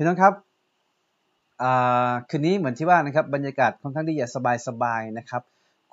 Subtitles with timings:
[0.00, 0.34] พี่น้องครับ
[2.30, 4.28] คืนนี้เหมือนที่ว่านะครับบรรยากาศค่อนข้างที่จะ
[4.66, 5.42] สบายๆนะครับ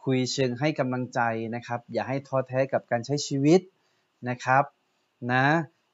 [0.03, 1.19] คุยเชิงให้กำลังใจ
[1.55, 3.61] นะครับ อย่าให้ท้อแท้กับการใช้ชีวิต
[4.29, 4.63] นะครับ
[5.31, 5.45] นะ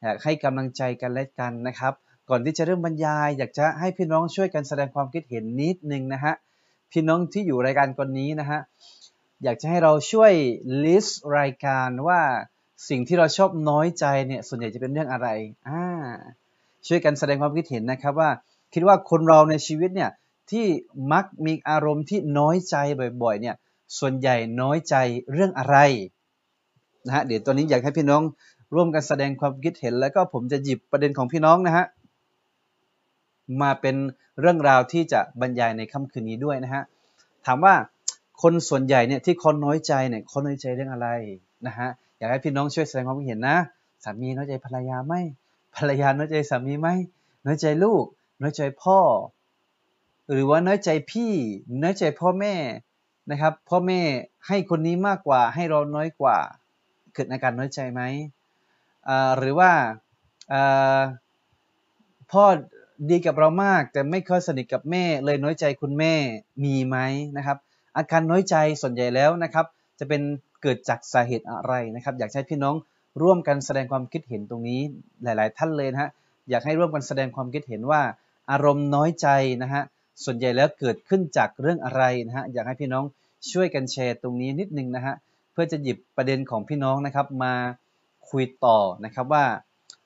[0.02, 1.94] อยากให้กำลังใจกันและกันนะครับ
[2.30, 6.34] ก่อนที่จะเริ่มบรรยาย อยากจะให้พี่น้องช่วยกันแสดงความคิดเห็นนิดนึงนะฮะ
[6.92, 8.60] พี่น้องที่อยู่รายการคนนี้นะฮะ
[9.44, 10.34] อยากจะให้เราช่วย
[10.84, 12.22] list รายการว่า
[12.90, 15.28] สิ่งที่เราชอบน้อยใจเนี่ยส่วนใหญ่จะเป็นเรื่องอะไร
[15.68, 15.84] อ่า
[16.88, 18.30] ช่วยกันแสดงความคิดเห็นนะครับว่า
[18.74, 20.12] คิดว่าคนเราในชีวิตเนี่ย
[20.52, 20.66] ที่
[21.12, 22.76] มักมีอารมณ์ที่น้อยใจ
[23.24, 23.56] บ่อยๆเนี่ย
[24.00, 24.96] ส่วนใหญ่น้อยใจ
[25.34, 25.78] เรื่องอะไร
[27.06, 28.22] นะฮะเดี๋ยวตอนนี้อยากให้พี่น้อง
[28.76, 31.86] ร่วมกันแสดงความคิดเห็น แล้วก็ผมจะหยิบประเด็นของพี่น้องนะฮะ
[33.62, 33.96] มาเป็น
[34.40, 36.84] เรื่องราวที่จะบรรยายในค่ำคืนนี้ด้วยนะฮะ
[37.46, 37.76] ถามว่า
[38.42, 41.10] คนส่วนใหญ่เนี่ยที่คนน้อยใจเนี่ยคนน้อยใจเรื่องอะไร
[41.68, 43.58] นะฮะอยากให้พี่น้องช่วยแสดงความคิดเห็นนะ
[44.04, 45.14] สามีน้อยใจภรรยาไหม
[45.76, 46.90] ภรรยาน้อยใจสามีไหม
[47.46, 48.06] น้อยใจลูก
[48.42, 49.00] น้อยใจพ่อ
[50.32, 51.34] หรือว่าน้อยใจพี่
[51.84, 52.56] น้อยใจพ่อแม่
[53.32, 54.02] นะครับ พ่อแม่
[54.48, 56.38] ให้คนนี้มากกว่าให้เราน้อยกว่า
[57.14, 58.02] เกิดอาการน้อยใจไหม
[59.38, 59.72] หรือว่า
[62.32, 62.46] พ่อ
[63.10, 66.14] ดีกับเรามากแต่ไม่ค่อยสนิทกับแม่ เลยน้อยใจคุณแม่
[66.64, 66.98] มีไหม
[67.38, 67.58] นะครับ
[67.98, 69.66] อาการน้อยใจส่วนใหญ่แล้วนะครับ
[70.00, 70.22] จะเป็น
[70.62, 72.76] เกิดจากสาเหตุอะไรนะครับ อยากให้พี่น้อง
[73.22, 74.82] ร่วมกันแสดงความคิดเห็นตรงนี้
[75.24, 76.10] หลาย ๆ ท่านเลยนะฮะ
[76.50, 78.02] อยากให้ร่วมกันแสดงความคิดเห็นว่า
[78.52, 79.28] อารมณ์น้อยใจ
[79.62, 79.84] นะฮะ
[80.24, 83.04] ส่วนใหญ่แล้วเกิดขึ้นจากเรื่องอะไรนะฮะอยากให้พี่น้อง
[83.52, 85.16] ช่วยกันแชร์ตรงนี้นิดนึงนะฮะ
[85.52, 87.54] เพื่อจะหยิบประเด็นของพี่น้องนะครับมา
[88.30, 89.46] คุยต่อนะครับว่า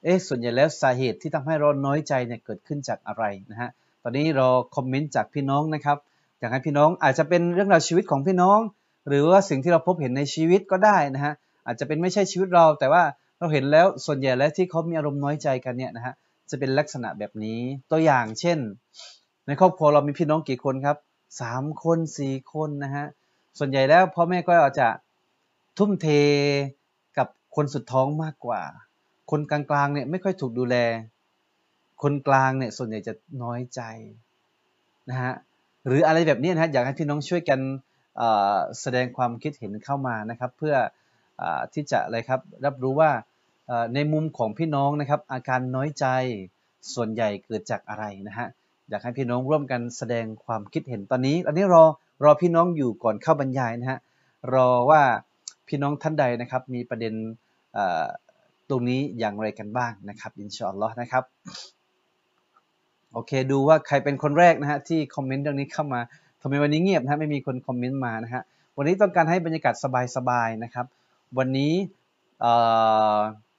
[0.03, 3.69] เอ๊ะส่วนใหญ่แล้วสาเหตุที่ทำให้เราน้อยใจเนี่ยเกิดขึ้นจากอะไรนะฮะ
[4.03, 5.97] ตอนนี้รอคอมเมนต์จากพี่น้องนะครับ
[6.39, 8.59] อยากให้พี่น้องอาจจะเป็นเรื่องราวชีวิตของพี่น้อง
[9.07, 11.33] หรือว่าสิ่งที่เราพบเห็นในชีวิตก็ได้นะฮะ
[11.67, 13.03] อาจจะเป็นไม่ใช่ชีวิตเรา แต่ว่า
[13.39, 16.13] เราเห็นแล้วส่วนใหญ่แล้วที่เขามีอารมณ์น้อยใจกันเนี่ยนะฮะ
[16.49, 17.59] จะเป็นลักษณะแบบนี้
[17.91, 18.57] ตัวอย่างเช่น
[19.47, 20.97] ในครอบครัวเรามีพี่น้องกี่คนครับ
[21.41, 23.05] สามคนสี่คนนะฮะ
[23.59, 24.87] ส่วนใหญ่แล้วพ่อแม่ก็อาจจะ
[25.77, 26.07] ทุ่มเท
[27.17, 28.61] กับคนสุดท้องมากกว่า
[29.31, 30.75] คนกลางๆเนี่ยไม่ค่อยถูกดูแล
[32.03, 33.13] คนกลางเนี่ยส่วนใหญ่จะ
[33.43, 33.81] น้อยใจ
[35.09, 35.33] นะฮะ
[35.85, 37.59] หรืออะไรแบบนี้นะฮะอยากให้พี่น้องช่วยกัน
[38.81, 40.79] แสดงความคิดเห็นเข้ามานะครับ เพื่ออ
[41.73, 43.11] ที่จะอะไรครับรับรู้ว่า
[43.93, 46.05] ในมุมของพี่น้องนะครับ อาการน้อยใจ
[46.93, 48.47] ส่วนใหญ่เกิดจากอะไรนะฮะ
[48.89, 51.83] อยากให้พี่น้องร่วมกันแสดงความคิดเห็นตอนนี้อันนี้รอ
[52.23, 53.99] รอพี่น้องอยู่ก่อนเข้าบรรยายนะฮะ
[54.53, 55.01] รอว่า
[55.67, 57.13] พี่น้องท่านใดนะครับ มีประเด็น
[58.69, 61.23] ตรงนี้อย่างไรกันบ้างนะครับอินชาอัลลอฮ์นะครับ
[63.13, 65.99] โอเคดูว่าใครเป็นคนแรกนะฮะที่คอมเมนต์เรื่องนี้เข้ามา
[66.41, 68.43] ทำไมวันนี้เงียบนะฮะไม่มีคนคอมเมนต์มานะฮะ
[68.77, 69.73] วันนี้ต้องการให้บรรยากาศ
[70.15, 70.85] สบายๆนะครับ
[71.37, 71.73] วันนี้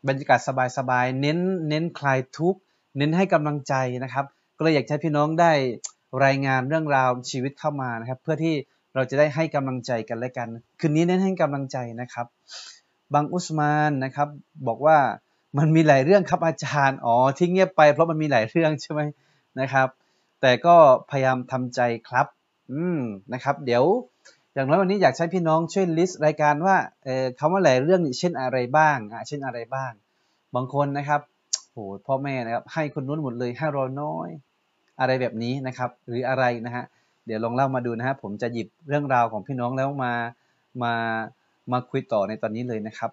[0.08, 0.40] บรรยากาศ
[0.78, 2.60] สบายๆ เน้นเน้นคลายทุกข์
[2.96, 3.74] เน้นให้กำลังใจ
[4.04, 4.24] นะครับ
[4.56, 5.52] ก็เลยอยากให้พี่น้องได้
[6.24, 8.54] รายงานเรื่องราวชีวิตเข้ามานะครับ เพื่อที่
[8.94, 10.48] เราจะได้ให้กำลังใจกันและกัน
[10.80, 12.26] คืนนี้เน้นให้กำลังใจนะครับ
[13.14, 14.28] บางอุสมานนะครับ
[14.66, 14.98] บอกว่า
[15.58, 19.00] มันมีหลายเรื่องครับอาจารย์อ๋อที่เงียบไปเพราะมันมีหลายเรื่องใช่ไหม
[19.60, 19.88] นะครับ
[20.40, 20.76] แต่ก็
[21.10, 22.26] พยายามทำใจครับ
[22.72, 23.00] อืม
[23.32, 23.84] นะครับ เดี๋ยว
[24.54, 26.76] อย่างน้อยวันนี้อยากใช้พี่น้องช่วยลิสต์รายการว่า
[27.38, 29.92] คำว่าหลายเรื่องเช่นอะไรบ้างอะเช่นอะไรบ้าง
[30.54, 31.20] บางคนนะครับ
[31.72, 34.28] โหพ่อแม่นะครับให้คนนู้นหมดเลยให้รอน้อย
[35.00, 36.84] อะไรแบบนี้นะครับ หรืออะไรนะฮะ
[37.26, 40.12] เดี๋ยวลองเล่ามาดูนะฮะผมจะหยิบเรื่องราวของพี่น้องแล้วมา
[40.82, 40.94] มา
[41.72, 43.10] มาคุยต่อในตอนนี้เลยนะครับ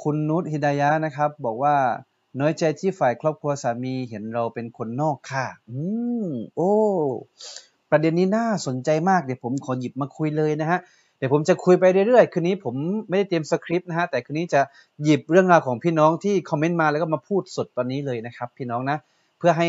[0.00, 1.74] คุณนุชฮิดายะนะครับ บอกว่า
[2.40, 5.80] น้อยใจที่ฝ่ายครอบครัวสามีเห็นเราเป็นคนนอกค่ะ อื
[6.24, 6.26] ม
[6.56, 6.72] โอ้
[7.92, 10.80] ประเด็นนี้น่าสนใจมากเดี๋ยวผมขอหยิบมาคุยเลยนะฮะ
[11.18, 12.74] เดี๋ยวผมจะคุยไปเรื่อยๆ คืนนี้ผม
[13.08, 14.60] ไม่ได้เตรียมสคริปต์นะฮะแต่คืนนี้จะ
[15.04, 18.98] หยิบเรื่องราวของพี่น้องที่คอมเมนต์มาแล้วก็มาพูดสดตอนนี้เลยนะครับ พี่น้องนะ
[19.38, 19.68] เพื่อให้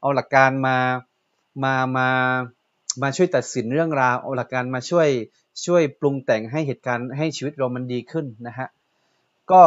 [0.00, 0.76] เอาหลักการมา
[1.64, 2.08] มามา
[3.02, 5.08] มาช่วยตัดสินเรื่องราวเอาหลักการมาช่วย
[5.66, 8.68] ช่วยปรุงแต่งให้เหตุการณ์ให้ชีวิตเรามันดีขึ้นนะฮะ
[9.50, 9.62] ก็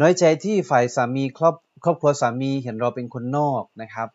[0.00, 4.08] น้อยใจที่ฝ่ายสามีครอบครอบครัวสามีเห็นเราเป็นคนนอกนะครับ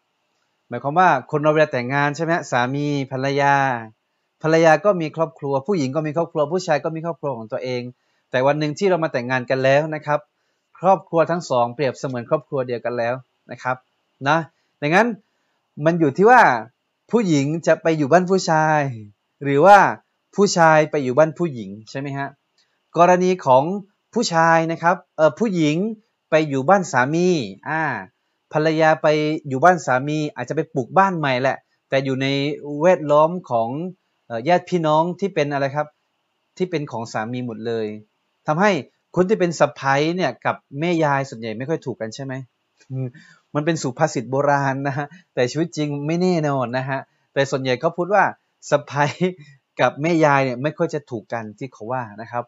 [0.70, 3.56] หมายความว่าคนเราเวลาแต่งงานใช่ไหมสามีภรรยา
[4.44, 7.82] ภรรยาก็มีครอบครัว ผู้หญิงก็มีครอบครัว ผู้ชายก็มีครอบครัวของตัวเอง
[8.32, 10.20] แต่วันหนึ่งที่เรามาแต่งงานกันแล้วนะครับ
[10.80, 13.14] ครอบครัวทั้งสองเปรียบเสมือนครอบครัวเดียวกันแล้ว
[13.52, 13.76] นะครับ
[14.28, 14.38] นะ
[14.82, 15.08] ดังนั้น
[15.86, 16.42] มันอยู่ที่ว่า
[17.12, 18.80] ผู้หญิงจะไปอยู่บ้านผู้ชาย
[19.44, 19.78] หรือว่า
[20.36, 22.28] ผู้ชายไปอยู่บ้านผู้หญิงใช่ไหมฮะ
[22.98, 23.64] กรณีของ
[24.14, 25.76] ผู้ชายนะครับเออผู้หญิง
[26.30, 27.30] ไปอยู่บ้านสามี
[27.70, 27.82] อ่า
[28.54, 29.08] ภรรยาไป
[29.48, 31.58] อยู่บ้านสามีอาจจะไปปลูกบ้านใหม่แหละ
[31.90, 32.28] แต่อยู่ใน
[32.82, 33.70] แวดล้อมของ
[34.50, 35.88] ญาติพี่น้องที่เป็นอะไรครับ
[36.58, 37.88] ที่เป็นของสามีหมดเลย
[38.48, 38.72] ทำให้
[39.16, 42.34] คนที่เป็นสะพ้ายเนี่ยกับแม่ยายส่วนใหญ่ไม่ค่อยถูกกันใช่ไหม
[43.56, 47.00] มันเป็นสุภาษิตโบราณนะฮะแต่ชีวิตจริงไม่แน่นอนนะฮะ
[47.34, 48.24] แต่ส่วนใหญ่เขาพูดว่า
[48.70, 49.12] สะพ้าย
[49.82, 52.44] กับแม่ยายเนี่ยไม่ค่อยจะถูกกันที่เขาว่านะครับ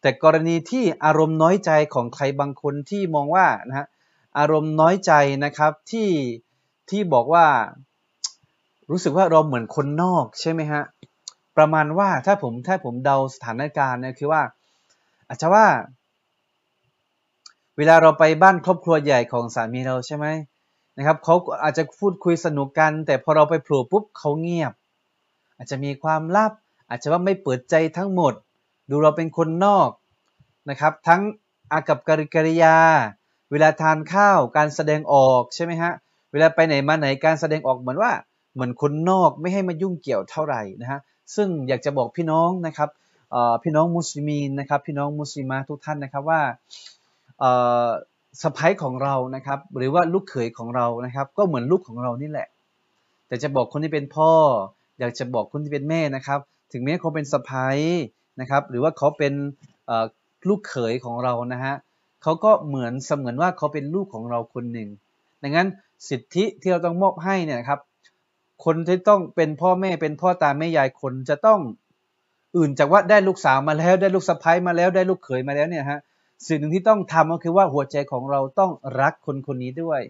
[0.00, 3.86] แต่กรณีที่อารมณ์น้อยใจของใครบางคนที่มองว่านะฮะ
[4.38, 5.12] อารมณ์น้อยใจ
[5.44, 6.10] นะครับที่
[6.90, 7.46] ที่บอกว่า
[8.90, 10.82] รู้สึกว่าเราเหมือนคนนอกใช่ไหมฮะ
[11.56, 14.42] ประมาณว่าถ้าผมถ้าผมเดาสถานการณ์เนี่ยคือว่า
[15.28, 15.66] อาจจะว่า
[17.76, 20.26] เวลาเราไปบ้านครอบครัวใหญ่ของสามีเราใช่ไหม
[20.96, 24.72] นะครับเขาอาจจะพูดคุยสนุกกัน แต่พอเราไปโผล่ปุ๊บเขาเงียบ
[25.56, 26.52] อาจจะมีความลับ
[26.88, 28.34] อาจจะว่าไม่เปิดใจทั้งหมด
[28.90, 29.90] ดูเราเป็นคนนอก
[30.70, 31.20] นะครับ ทั้ง
[31.72, 32.76] อากับกริกริยา
[33.50, 35.92] เวลาทานข้าวการแสดงออกใช่ไหมฮะ
[36.32, 38.12] เวลาไปไหนมาไหนการแสดงออกเหมือนว่า
[38.54, 41.00] เหมือนคนนอกไม่ให้มายุ่งเกี่ยวเท่าไหร่นะฮะ
[41.34, 42.88] ซึ่งอยากจะบอกพี่น้องนะครับ
[43.62, 46.40] พี่น้องมุสลิมีนนะครับพี่น้องมุสลิมาทุกท่านนะครับว่า
[48.42, 52.48] สะพ้ายของเรานะครับหรือว่าลูกเขยของเรานะครับ ก็เหมือนลูกของเรานี่แหละ
[53.26, 54.30] แต่จะบอกคนที่เป็นพ่อ
[54.98, 56.40] อยากจะบอกคนที่เป็นแม่นะครับ
[56.72, 57.78] ถึงแม้เขาเป็นสะพ้าย
[58.40, 59.32] นะครับ หรือว่าเขาเป็น
[60.48, 61.74] ลูกเขยของเรานะฮะ
[62.22, 64.88] เขาก็เหมือนเสมือนว่าเขาเป็นลูกของเราคนหนึ่ง
[65.42, 65.68] ดังนั้น
[66.08, 67.80] สิทธิที่เราต้องมอบให้เนี่ยครับ
[68.64, 71.60] คนที่ต้องเป็นพ่อแม่เป็นพ่อตาแม่ยายคนจะต้อง
[72.56, 75.98] อื่นจากว่าได้ลูกสาวมาแล้วได้ลูกสะใภ้มาแล้วได้ลูกเขยมาแล้วเนี่ยฮะ
[76.46, 80.00] สิ่งหนึ่งที่ต้องทำก็คือว่าหัวใจของเราต้องรักคนคนนี้ด้วย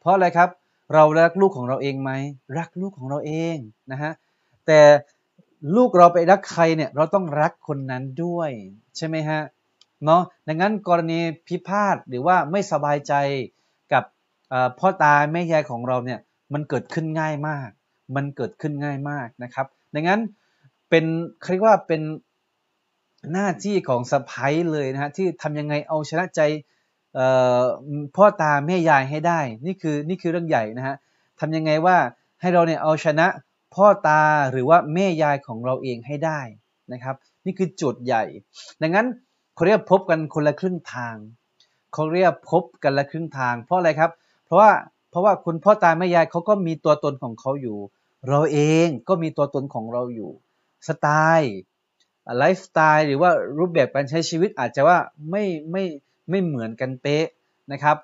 [0.00, 0.48] เพราะอะไรครับ
[0.94, 2.10] เรารักลูกของเราเองไหม
[2.58, 3.56] รักลูกของเราเอง
[3.92, 4.12] นะฮะ
[4.66, 4.80] แต่
[5.76, 8.50] ลูกเราไปรักใครเนี่ยเราต้องรักคนนั้นด้วย
[8.96, 9.40] ใช่ไหมฮะ
[10.04, 13.12] เนาะดังนั้นกรณีพิพาทหรือว่าไม่สบายใจ
[13.92, 14.04] กับ
[14.78, 16.20] พ่อตาแม่ยายของเราเนี่ย
[16.52, 17.68] มันเกิดขึ้นง่ายมาก
[18.16, 20.20] มันเกิดขึ้นง่ายมากนะครับ ดังนั้น
[20.90, 21.04] เป็น
[21.42, 22.02] เรียกว่าเป็น
[23.32, 26.40] หน้าที่ของสะพ้ายเลยนะฮะที่ทำยังไงเอาชนะใจ
[28.16, 30.96] พ่อตาแม่ยายให้ได้ นี่คือนี่คือเรื่องใหญ่นะฮะ
[31.40, 31.96] ทำยังไงว่า
[32.40, 33.26] ให้เราเนี่ยเอาชนะ
[33.74, 36.40] พ่อตาหรือว่าแม่ยายของเราเองให้ได้
[36.92, 37.16] นะครับ
[37.46, 38.24] นี่คือจุดใหญ่
[38.82, 39.06] ดังนั้น
[39.54, 41.16] เขาเรียกพบกันคนละครึ่งทาง
[41.92, 44.10] เขาเรียกพบกันละครึ่งทาง เพราะอะไรครับ
[44.46, 44.70] เพราะว่า
[45.10, 47.78] เพราะว่าคุณพ่อตาแม่ยายเขาก็มีตัวตนของเขาอยู่
[48.28, 50.30] เราเองก็มีตัวตนของเราอยู่
[50.88, 51.06] สไต
[51.38, 51.54] ล์
[52.38, 54.98] ไลฟ์สไตล์หรือว่ารูปแบบการใช้ชีวิตอาจจะว่า
[55.30, 55.84] ไม่ไม่
[56.30, 57.26] ไม่เหมือนกันเป๊ะ
[57.72, 57.96] นะครับ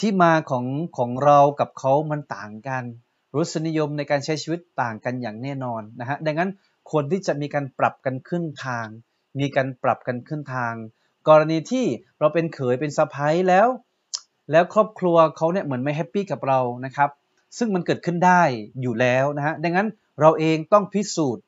[0.00, 0.66] ที่มาของ
[0.98, 2.84] ของเรากับเขามันต่างกัน
[3.36, 6.50] รสนิยมในการใช้ชีวิตต่างกันอย่างแน่นอนนะฮะดังนั้น
[6.90, 8.86] ควรที่จะมีการปรับกันขึ้นทาง
[9.38, 10.74] มีการปรับกันขึ้นทาง
[11.28, 11.86] กรณีที่
[12.18, 13.68] เราเป็นเขยเป็นสะใภ้แล้ว
[14.50, 17.10] แล้วครอบครัวเขาเนี่ยเหมือนไม่ happy กับเรานะครับ
[17.58, 18.42] ซึ่งมันเกิดขึ้นได้
[18.82, 19.88] อยู่แล้วนะฮะดังนั้น
[20.20, 21.42] เราเองต้องพิสูจน์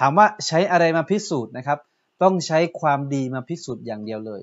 [0.00, 1.78] ถามว่าใช้อะไรมาพิสูจน์นะครับ
[2.22, 4.42] ต้องใช้ความดีมาพิสูจน์อย่างเดียวเลย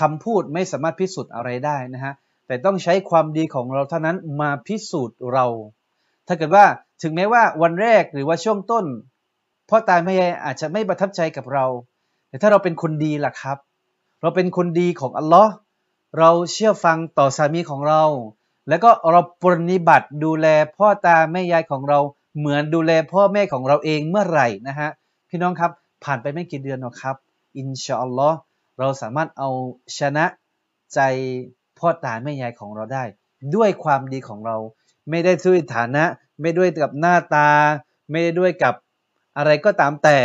[0.00, 2.12] คำพูดไม่สามารถพิสูจน์อะไรได้นะฮะ
[2.46, 5.46] แต่ต้องใช้ความดีของเราเท่านั้นมาพิสูจน์เรา
[6.26, 6.64] ถ้าเกิดว่า
[7.02, 8.84] ถึงแม้ว่าวันแรกหรือว่าช่วงต้น
[9.68, 11.66] พ่อตาแม่ยายอาจจะไม่ประทับใจกับเรา
[12.28, 13.58] แต่ถ้าเราเป็นคนดีล่ะครับ
[14.22, 15.52] เราเป็นคนดีของอัลลอฮ์
[16.18, 18.02] เราเชื่อฟังต่อสามีของเรา
[18.68, 20.46] แล้วก็เราปรนิบัติดูแล
[20.76, 21.98] พ่อตาแม่ยายของเรา
[22.38, 24.90] เหมือนดูแลพ่อแม่ของเราเองเมื่อไหร่นะฮะ
[25.28, 25.70] พี่น้องครับ
[26.04, 27.16] ผ่านไปไม่กี่เดือนหรอกครับ
[27.56, 28.38] อินชาอัลลอฮ์
[28.78, 29.50] เราสามารถเอา
[29.98, 30.24] ชนะ
[30.94, 31.00] ใจ
[31.78, 33.04] พ่อตาแม่ยายของเราได้
[33.54, 34.56] ด้วยความดีของเรา
[35.10, 36.04] ไม่ได้ด้วยฐานะ
[36.40, 37.48] ไม่ด้วยกับหน้าตา
[38.10, 38.74] ไม่ได้ด้วยกับ
[39.36, 40.18] อะไรก็ตามแต่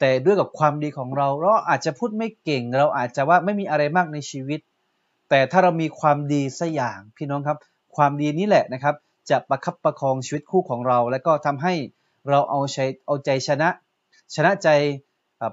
[0.00, 4.60] แต่ด้วยกับความดีของเรา เราอาจจะพูดไม่เก่ง เราอาจจะว่าไม่มีอะไรมากในชีวิต
[5.30, 7.58] แต่ถ้าเรามีความดีสักอย่างพี่น้องครับ
[7.96, 8.94] ความดีนี้แหละนะครับ
[9.30, 11.74] จะประคับประคองชีวิตคู่ของเรา และก็ทำให้
[12.30, 13.68] เราเอาใจเอาใจชนะ
[14.34, 14.68] ชนะใจ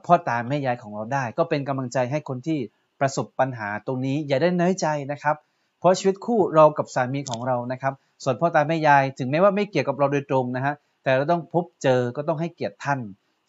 [0.06, 2.60] พ่อตาแม่ยายของเราได้ ก็เป็นกำลังใจให้คนที่
[3.00, 5.36] ประสบปัญหาตรงนี้อย่าได้น้อยใจนะครับ
[5.80, 10.74] เพราะชีวิตคู่เรากับสามีของเรานะครับ ส่วนพ่อตาแม่ยายถึงแม้ว่าไม่เกี่ยวกับเราโดยตรงนะฮะ
[11.06, 13.00] แต่เราต้องพบเจอก็ต้องให้เกียรติท่าน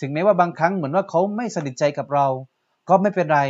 [0.01, 2.27] ถึงแม้ว่าบางครั้งเหมือนว่าเขาไม่สนิทใจกับเรา
[2.89, 3.41] ก็ไม่เป็นไร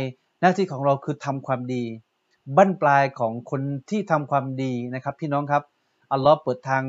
[0.41, 1.83] หน้าที่ของเราคือทำความดี
[2.55, 5.63] บั้นปลายของคนที่ทำความดีนะครับ พี่น้องครับ
[6.11, 6.83] อัลลอฮ์เปิดทาง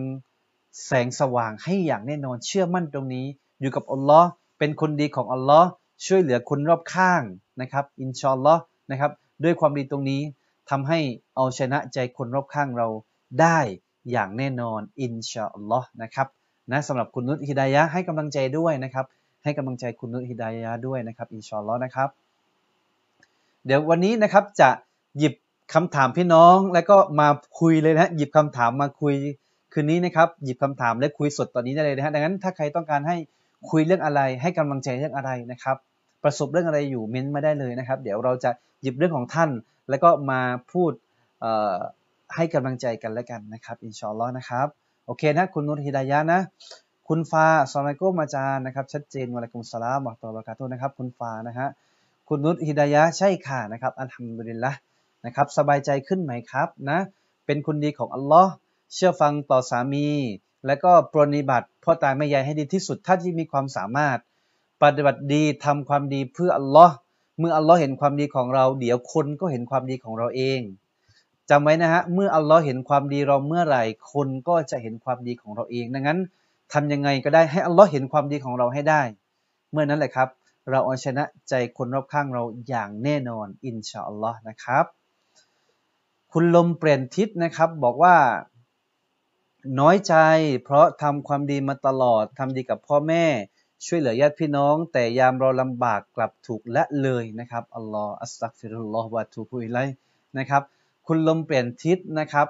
[0.86, 3.26] แสงสว่างให้อย่างแน่นอนเชื่อมั่นตรงนี้
[3.60, 5.68] อยู่กับอัลลอฮ์เป็นคนดีของอัลลอฮ์
[6.06, 7.22] ช่วยเหลือคนรอบข้าง
[7.60, 8.54] นะครับ อินชอนลอ
[8.90, 9.12] นะครับ
[9.44, 10.22] ด้วยความดีตรงนี้
[10.70, 10.98] ทำให้
[11.36, 12.88] เอาชนะใจคนรอบข้างเรา
[13.40, 13.58] ได้
[14.10, 16.28] อย่างแน่นอน อินชาอัลลอฮ์นะครับ
[16.72, 19.06] นะสำหรับคุณนุชฮิดายะให้กำลังใจด้วยนะครับ
[19.44, 22.08] ให้กำลังใจคุณนุชฮิดายะด้วยนะครับอินชอัลลอฮ์นะครับ
[23.66, 24.70] เดี๋ยววันนี้นะครับจะ
[25.18, 25.34] หยิบ
[25.74, 27.28] คำถามพี่น้องแล้วก็มา
[27.60, 29.14] คุยเลยนะหยิบคำถามมาคุย
[29.72, 33.16] คืนนี้นะครับหยิบคำถามและคุยสดตอนนี้ได้เลยนะฮะดังนั้นถ้าใครต้องการให้
[33.70, 35.76] คุยเรื่องอะไร ให้กำลังใจเรื่องอะไรนะครับ
[36.22, 38.50] ประสบเรื่องอะไรอยู่เม้นมาได้เลยนะครับ เดี๋ยวเราจะ
[38.82, 39.50] หยิบเรื่องของท่าน
[39.90, 40.40] แล้วก็มา
[40.72, 40.92] พูด
[42.34, 44.68] ให้กำลังใจกันแล้วกันนะครับอินชอัลลอฮ์นะครับ
[45.10, 46.40] โอเคนะคุณนุรฮิดายะนะ
[47.08, 51.68] คุณฟาสลามกุมอาจารย์นะครับชัดเจนวะลัยกุมสลามวะตอลกาศตุนะครับคุณฟานะฮะ
[52.28, 54.72] คุณนุรฮิดายะใช่ค่ะนะครับอัลฮัมดุลิลละ
[55.26, 56.98] นะครับสบายใจขึ้นไหมครับนะ
[57.46, 58.52] เป็นคนดีของอัลลอฮ์
[58.94, 60.08] เชื่อฟังต่อสามี
[60.66, 64.18] และก็ปรนิบัติพ่อตายแม่ยายให้ดีที่สุดถ้าที่มีความสามารถ
[64.82, 66.94] ปฏิบัติดีทำความดีเพื่ออัลลอฮ์
[67.38, 70.60] เมื่ออัลลอฮ์เห็นความดีของเรา เดี๋ยวคนก็เห็นความดีของเราเอง
[71.50, 76.18] จำไว้นะฮะ เมื่ออัลลอฮ์เห็นความดีเราเมื่อไหร่ คนก็จะเห็นความดีของเราเอง ดังนั้น
[76.72, 79.02] ทำยังไงก็ได้ให้อัลลอฮ์เห็นความดีของเราให้ได้
[79.72, 80.28] เมื่อนั้นแหละครับ
[80.70, 84.84] เราเอาชนะใจคนรอบข้างเราอย่างแน่นอน อินชาอัลลอฮ์นะครับ
[86.32, 88.16] คุณลมเปลี่ยนทิศนะครับบอกว่า
[89.80, 90.14] น้อยใจ
[90.64, 93.24] เพราะทำความดีมาตลอดทำดีกับพ่อแม่
[93.86, 99.78] ช่วยเหลือญาติพี่น้อง แต่ยามเราลำบากกลับถูกละเลยนะครับอัลลอฮ์อัสตักฟิรุลลอฮ์วะตูบุอิไล
[100.38, 100.62] นะครับ
[101.08, 102.46] คุณลมเปลี่ยนทิศนะครับ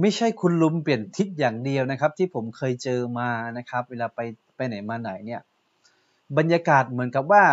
[0.00, 3.28] ไม่ใช่คุณลมเปลี่ยนทิศอย่างเดียวนะครับ ที่ผมเคยเจอมา
[3.58, 4.20] นะครับ เวลาไป
[4.56, 5.40] ไปไหนมาไหนเนี่ย
[6.38, 7.44] บรรยากาศเหมือนกับว่า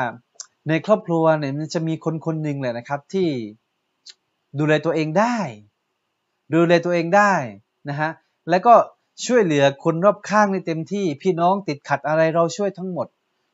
[0.70, 3.30] ในครอบครัวเนี่ยมันจะมีคนคนหนึ่งแหละนะครับ ที่
[4.60, 5.38] ดูแลตัวเองได้
[6.54, 7.34] ดูแลตัวเองได้
[7.90, 8.10] นะฮะ
[8.50, 8.74] แล้วก็
[9.26, 13.08] ช่วยเหลือคนรอบข้างในเต็มที่พี่น้องติดขัดอะไรเราช่วยทั้งหมด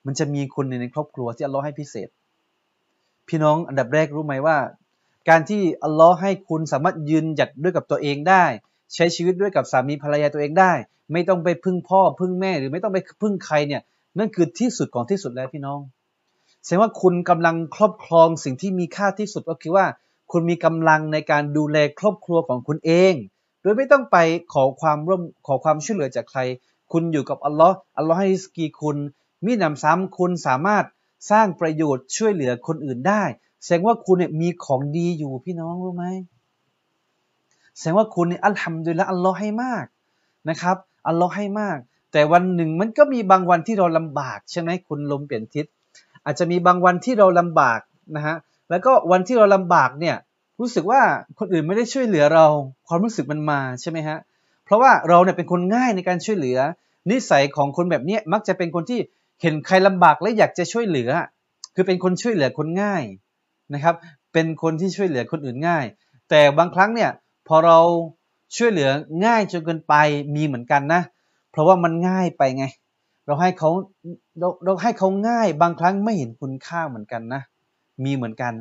[0.06, 2.10] มันจะมีคนในครอบครัวที่อัลลอฮ์ให้พิเศษ
[3.28, 4.58] พี่น้องอันดับแรกรู้ไหมว่า
[5.30, 8.46] การที่อัลลอฮ์ให้คุณสามารถยืนหยัดด้วยกับตัวเองได้
[8.94, 10.74] ใช้ชีวิตด้วยกับสามีภรรยาตัวเองได้
[11.12, 13.82] ไม่ต้องไปพึ่งพ่อพึ่งแม่หรือไม่ต้องไปพึ่งใครเนี่ย
[14.20, 15.80] นั่นคือที่สุดของที่สุดแล้วพี่น้อง
[16.64, 19.86] แสดงว่าคุณกำลังครอบครองสิ่งที่มีค่าที่สุดก็คือว่า
[20.32, 23.14] คุณมีกำลังในการดูแลครอบครัวของคุณเอง
[23.62, 24.18] โดยไม่ต้องไป
[24.54, 26.42] ขอความร่วมขอความช่วยเหลือจากใคร
[26.92, 28.98] คุณอยู่กับอัลลอฮ์อัลลอฮ์ให้สกีคุณ
[29.46, 30.86] มีนำซ้ำคุณสามารถ
[31.32, 33.24] สร้างประโยชน์ช่วยเหลือคนอื่นได้
[33.66, 36.06] แสดงว่าคุณเนี่ยมีของดีอยู่พี่น้องรู้ไหม
[37.78, 39.86] แสดงว่าคุณเนี่ยอัลฮัมดุลิลละอัลลอฮ์ให้มาก
[40.50, 41.78] นะครับอัลลอฮ์ให้มาก
[42.12, 45.66] แต่วันหนึ่งมันก็มีบางวันที่เราลำบากใช่ไหมคุณลมเปลี่ยนทิศ
[46.26, 47.80] อาจจะมีบางวันที่เราลำบาก
[48.16, 48.36] นะฮะ
[48.70, 50.16] แล้วก็วันที่เราลำบากเนี่ย
[50.60, 51.02] รู้สึกว่า
[51.40, 52.46] คนอื่นไม่ได้ช่วยเหลือเรา
[52.88, 54.18] ความรู้สึกมันมาใช่ไหมฮะ
[54.66, 56.60] เพราะว่าเราเนี่ยเป็นคนง่ายในการช่วยเหลือ
[57.12, 59.00] นิสัยของคนแบบนี้มักจะเป็นคนที่
[59.42, 61.10] เห็นใครลำบากและอยากจะช่วยเหลือ
[61.76, 63.04] คือเป็นคนช่วยเหลือคนง่าย
[63.74, 63.96] นะครับ
[64.34, 65.86] เป็นคนที่ช่วยเหลือคนอื่นง่าย
[66.30, 67.12] แต่บางครั้งเนี่ย
[67.48, 67.80] พอเรา
[68.56, 68.90] ช่วยเหลือ
[69.26, 69.94] ง่ายจนเกินไป
[70.36, 71.02] มีเหมือนกันนะ
[71.52, 72.66] เพราะว่ามันง่ายไปไง
[73.26, 73.70] เราให้เขา
[74.40, 77.42] เราเราให้เขาง่ายบางครั้งไม่เห็นคุณค่าเหมือนกันนะ
[78.04, 78.54] มีเหมือนกัน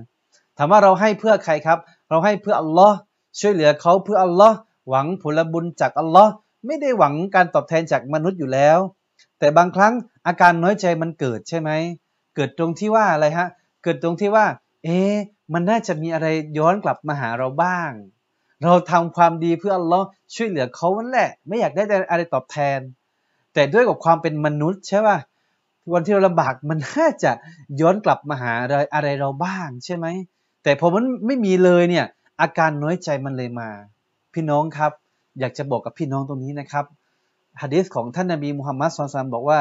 [0.57, 1.79] ถามว่าเราให้เพื่อใครครับ
[2.11, 2.97] เราให้เพื่ออัลลอฮ์
[3.41, 4.57] ช่วยเหลือเขาเพื่ออัลลอฮ์
[4.89, 6.33] หวังผลบุญจากอัลลอฮ์
[6.67, 8.79] ไม่ได้หวังการตอบแทนจากมนุษย์อยู่แล้ว
[9.39, 9.95] แต่บางครั้ง
[10.27, 11.71] อาการน้อยใจมันเกิดใช่ไหม
[12.37, 13.49] เกิดตรงที่ว่าอะไรฮะ
[13.83, 14.47] เกิดตรงที่ว่า
[14.85, 15.15] เอ๊ะ
[15.53, 16.27] มันน่าจะมีอะไร
[16.59, 17.91] ย้อนกลับมาหาเราบ้าง
[18.63, 22.79] เราทำความดีเพื่ออัลลอฮ์ช่วยเหลือเขานั่นแหละ ไม่อยากได้อะไรตอบแทน
[23.55, 25.19] แต่ด้วยกับความเป็นมนุษย์ใช่ป่ะ
[25.93, 27.31] วันที่เราลำบากมันน่าจะ
[27.81, 30.07] ย้อนกลับมาหาอะไรอะไรเราบ้างใช่ไหม
[30.63, 32.07] แต่พอมันไม่มีเลยเนี่ย
[32.41, 33.69] อาการน้อยใจมันเลยมา
[34.33, 34.93] พี่น้องครับ
[35.41, 36.85] อยากจะบอกกับพี่น้องตรงนี้นะครับ
[37.63, 39.61] ฮะดีษของท่านนบีมุฮัมมัดสุลตัมบอกว่า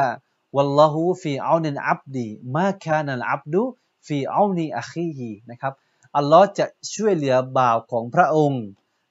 [0.56, 3.64] วัลลอฮุฟีอานินอับดีมาคานัลอับดุ
[4.08, 5.74] ฟีเอานีอะคีฮีนะครับ
[6.18, 8.64] อัลลอฮ์จะช่วยเหลือบ่าวของพระองค์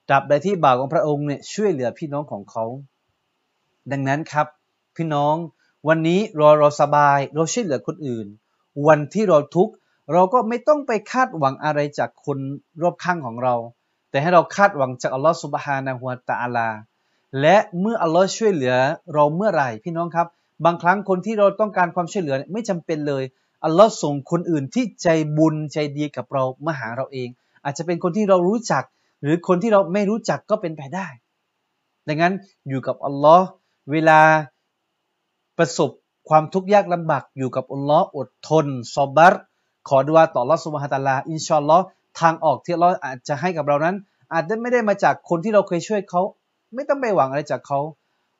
[0.08, 2.64] ตราบใดที่บ่าวของพระองค์เนี่ยช่วยเหลือพี่น้องของเขา
[3.90, 4.46] ดังนั้นครับ
[4.96, 5.34] พี่น้อง
[5.88, 8.26] วันนี้เราเราสบายเราช่วยเหลือคนอื่น
[8.87, 9.72] วันที่เราทุกข์
[10.12, 12.38] เราก็ไม่ต้องไปคาดหวังอะไรจากคน
[12.82, 13.54] รอบข้างของเรา
[14.11, 16.68] แต่ให้เราคาดหวังจากอัลลอฮ์สุบฮานะฮุวาตาลา
[17.40, 18.75] และเมื่ออัลลอฮ์ช่วยเหลือ
[19.14, 20.26] เราเมื่อไหร่พี่น้องครับ
[20.64, 23.22] บางครั้งคนที่เราต้องการความช่วยเหลือไม่จำเป็นเลย
[23.64, 27.28] อัลลอฮ์ส่งคนอื่นที่ใจบุญใจดีกับเรามาหาเราเอง
[27.64, 28.85] อาจจะเป็นคนที่เรารู้จัก
[29.23, 31.07] หรือคนที่เราไม่รู้จักก็เป็นไปได้
[32.09, 32.35] ดังนั้น
[32.69, 33.47] อยู่กับอัลลอฮ์
[33.90, 34.21] เวลา
[35.59, 35.90] ประสบ
[36.28, 38.66] ความทุกข์ยากลำบากอยู่กับอัลลอฮ์อดทน
[38.97, 39.35] ซอบัร
[39.88, 41.78] ขอดุอาต่อลอสุบฮาตาลา อินชอนลอ
[42.21, 43.97] ทางออกที่เราอาจจะให้กับเรานั้น
[44.33, 46.23] อาจจะไม่ได้มาจากคนที่เราเคยช่วยเขา
[46.75, 47.81] ไม่ต้องไปหวังอะไรจากเขา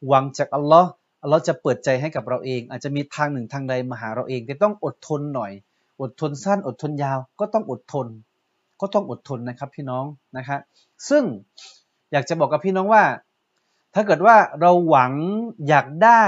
[0.09, 0.89] หวังจากอัลลอฮ์
[1.31, 5.53] เราจะเปิดใจให้กับเราเอง อาจจะมีทางหนึ่งทางใดมาหาเราเองแต่ต้องอดทนหน่อย
[6.01, 8.07] อดทนสั้น อดทนยาว ก็ต้องอดทน
[8.81, 10.05] ก็ต้องอดทนนะครับพี่น้อง
[10.37, 10.61] นะครับ
[11.09, 11.25] ซึ่ง
[12.13, 13.05] อยากจะบอกกับพี่น้องว่า
[13.95, 15.13] ถ้าเกิดว่าเราหวัง
[15.69, 16.25] อยากได้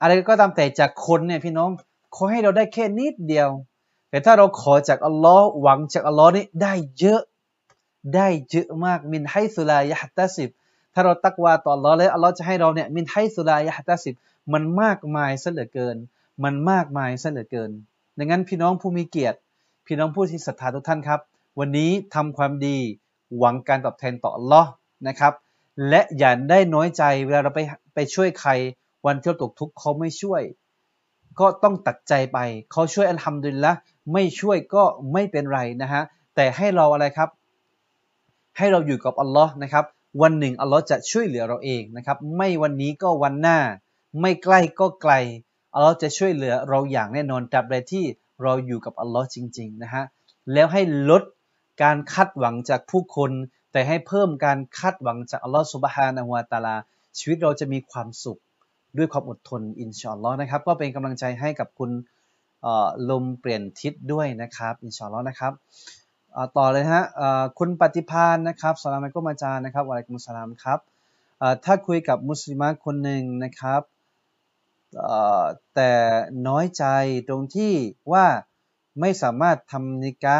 [0.00, 1.70] อะไรก็ตามแต่จากคนเนี่ยพี่น้อง
[2.14, 3.48] ขอให้เราได้แค่นิดเดียว
[4.10, 7.22] แต่ถ้าเราขอจากอัลลอฮ์หวังจากอัลลอฮ์นี่ได้เยอะ
[8.14, 10.50] ได้เยอะมากมินให้สุลายะฮัตตาสิบ
[10.98, 14.14] ถ้าเราตักวาต่ออัลลอแล้วอัลลอฮ์จะให้เราเนี่ยมินไทสุลายะฮัตสิบ
[14.52, 15.96] มันมากมายซะเหลือเกิน
[16.44, 17.70] มันมากมายซะเหลือเกิน
[18.18, 19.38] ดังนั้นพี่น้องผู้มีเกียรติ
[19.86, 21.20] พี่น้องผู้ที่ศรัทธาทุกท่านครับ
[21.58, 22.76] วันนี้ทำความดี
[23.38, 24.70] หวังการตอบแทนต่ออัลลอฮ์
[25.08, 25.32] นะครับ
[25.88, 27.60] และอย่าได้น้อยใจเวลาเราไป
[27.94, 28.50] ไปช่วยใคร
[29.06, 30.42] วันที่เราตกทุกข์เขาไม่ช่วย
[31.40, 32.38] ก็ต้องตัดใจไป
[32.72, 33.72] เขาช่วยอัลฮัมดุลิลละ
[34.12, 36.02] ไม่ช่วยก็ไม่เป็นไรนะฮะ
[36.34, 37.28] แต่ให้เราอะไรครับ
[38.58, 39.84] ให้เราอยู่กับอัลลอฮ์นะครับ
[40.22, 43.58] วันหนึ่งอัลลอฮ์จะช่วยเหลือเราเองนะครับไม่วันนี้ก็วันหน้า
[44.20, 45.12] ไม่ใกล้ก็ไกล
[45.74, 48.04] อัลลอฮ์จะช่วยเหลือเราอย่างแน่นอนตราบใดที่
[48.42, 50.04] เราอยู่กับอัลลอฮ์จริง ๆ นะฮะ
[50.52, 51.22] แล้วให้ลด
[51.82, 53.30] การคาดหวังจากผู้คน
[53.72, 56.76] แต่ให้เพิ่มการคาดหวังจากอัลลอฮ์สุบฮานะฮุวาตาลา
[57.18, 58.40] ชีวิตเราจะมีความสุข
[58.96, 61.90] ด้วยความอดทนอินชอนล้อนะครับ ก็เป็นกำลังใจให้กับคุณ
[63.10, 65.52] ลมเปลี่ยนทิศด้วยนะครับ อินชอนล้อนะครับ
[66.56, 67.02] ต่อเลยฮะ
[67.58, 70.78] คุณปฏิพานนะครับสลามอัลกุมอาจารย์นะครับวะลัยกุมุสลามครับ
[71.64, 73.82] ถ้าคุยกับมุสลิมคนหนึ่งนะครับ
[75.74, 75.92] แต่
[76.48, 76.84] น้อยใจ
[77.28, 77.72] ตรงที่
[78.12, 78.26] ว่า
[79.00, 80.38] ไม่สามารถทำนิกะ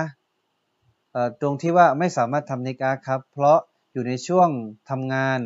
[1.41, 3.59] ตรงที่ว่าไม่สามารถทำนิกะครับ เพราะ
[3.93, 4.49] อยู่ในช่วง
[4.91, 5.41] ทำงาน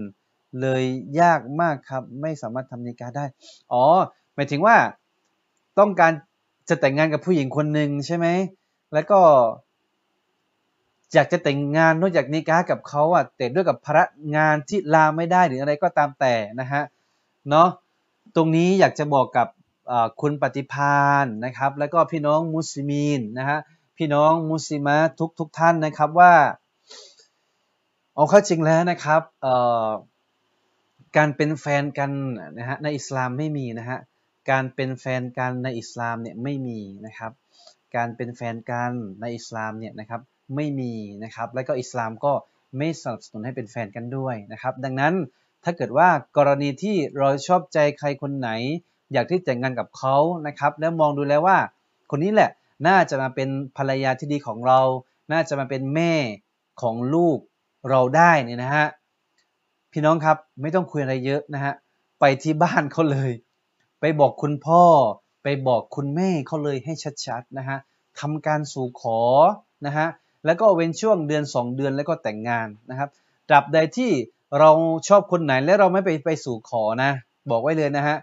[0.61, 0.83] เลย
[1.21, 3.25] ยากมากครับ ไม่สามารถทำนิกะได้
[3.73, 3.85] อ๋อ
[4.35, 4.77] หมายถึงว่า
[5.79, 6.13] ต้องการ
[6.69, 8.27] จะแต่งงานกับผู้หญิงคนหนึ่งใช่ไหม
[8.95, 9.21] แล้วก็
[11.15, 14.05] อยากจะแต่งงานนอกจากนิกากับเขาอะแต่ด้วยกับภาระ
[14.37, 16.83] งานที่ลาไม่ได้หรืออะไรก็ตามแต่นะฮะ
[17.51, 17.69] เนาะ
[18.37, 19.49] ตรงนี้อยากจะบอกกับ
[20.21, 23.59] คุณปฏิพานนะครับ แล้วก็พี่น้องมุสลิมีนนะฮะ
[23.99, 26.33] พี่น้องมุสลิมะทุกทุกท่านนะครับว่า
[28.15, 29.23] เอาเข้าจริงแล้วนะครับ
[31.17, 32.11] การเป็นแฟนกัน
[32.59, 33.99] นะฮะในอิสลามไม่มีนะฮะ
[34.51, 37.33] การเป็นแฟนกันในอิสลามเนี่ยไม่มีนะครับ
[37.97, 40.21] การเป็นแฟนกันในอิสลามเนี่ยนะครับ
[40.55, 40.93] ไม่มี
[41.25, 42.33] นะครับ แล้วก็อิสลามก็
[42.79, 45.15] ไม่สนับสนุนให้เป็นแฟนกันด้วยนะครับ ดังนั้น
[45.65, 48.51] ถ้าเกิดว่ากรณีที่เราชอบใจใครคนไหน
[49.13, 50.17] อยากที่แต่งงานกับเขา
[50.47, 51.59] นะครับ แล้วมองดูแล้วว่า
[52.11, 52.51] คนนี้แหละ
[52.89, 54.81] น่าจะมาเป็นภรรยาที่ดีของเรา
[55.33, 56.13] น่าจะมาเป็นแม่
[56.83, 57.39] ของลูก
[57.91, 58.87] เราได้เนี่ยนะฮะ
[59.93, 61.75] พี่น้องครับไม่ต้องคุยอะไรเยอะนะฮะ
[62.21, 63.33] ไปที่บ้านเขาเลย
[64.01, 64.83] ไปบอกคุณพ่อ
[65.43, 66.93] ไปบอกคุณแม่เขาเลยให้
[67.27, 67.79] ชัดๆนะฮะ
[68.21, 69.21] ทำการสู่ขอ
[69.87, 70.07] นะฮะ
[70.45, 73.09] แล้วก็เว้นช่วงเดือน 2 เดือนแล้วก็แต่งงานนะครับ
[73.49, 74.11] ตราบใดที่
[74.59, 74.71] เรา
[75.09, 77.11] ชอบคนไหนและเราไม่ไปไปสู่ขอนะ
[77.51, 78.17] บอกไว้เลยนะฮะ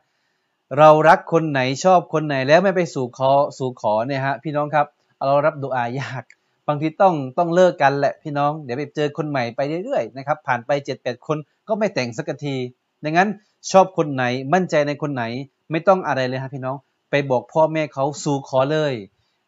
[0.78, 4.88] เรารักคนไหนชอบคนไหนแล้วไม่ไปสู่ขอสู่ขอเนี่ยฮะพี่น้องครับ
[5.26, 6.24] เรารับดุอายาก
[6.68, 12.56] บางทีต้องต้องเลิกกันแหละพี่น้องเดี๋ยวไปเจอคนใหม่ไปเรื่อยๆนะครับผ่านไป7จ็ดแปดคนก็ไม่แต่งสักที
[13.04, 13.30] ดังนั้น
[13.72, 15.24] ชอบคนไหนมั่นใจในคนไหน
[15.72, 16.76] ไม่ต้องอะไรเลยครับพี่น้อง
[17.10, 18.94] ไปบอกพ่อแม่เขาสู่ขอเลย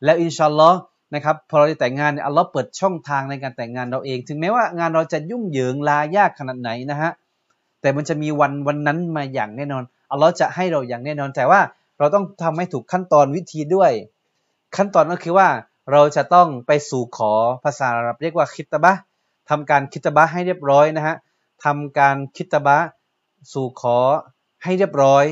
[0.04, 0.80] แล้วอินชาอัลลอฮ์
[1.14, 7.12] นะครับพอเราจะแต่งงานเนี่ยอัลลอฮ์เปิดช่องทางในการแต่งงานเราเอง ถึงแม้ว่างานเราจะยุ่งเหยิงลายากขนาดไหนนะฮะ
[7.82, 11.62] แต่มันจะมีวันวันนั้นมาอย่างแน่นอนอัลลอฮ์จะให้เราอย่างแน่นอน แต่ว่า
[12.00, 13.92] เราต้องทำให้ถูกขั้นตอนวิธีด้วย
[14.76, 15.48] ขั้นตอนก็คือว่า
[15.92, 18.94] เราจะต้องไปสู่ขอภาษาอาหรับเรียกว่าคิตบะ
[19.50, 21.16] ทำการคิตบะให้เรียบร้อยนะฮะ
[21.66, 22.78] ทำการคิตบะ
[23.54, 23.98] สู่ขอ
[24.64, 25.26] ให้เรียบร้อย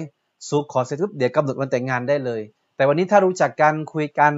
[0.49, 2.41] สู่ขอเสร็จปุ๊บเดี๋ยวกำหนดวันแต่งงานได้เลย
[2.75, 4.33] แต่วันนี้ถ้ารู้จักกันคุยกัน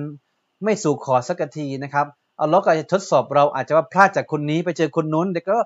[0.63, 2.05] ไม่สู่ขอสักทีนะครับ
[2.41, 5.57] อัลลอฮ์ก็จะทดสอบเราอาจจะว่าพลาดจากคนนี้ไปเจอคนนู้นเด็กก็